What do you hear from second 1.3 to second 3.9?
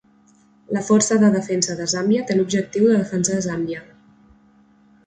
Defensa de Zàmbia té l'objectiu de defensar Zàmbia.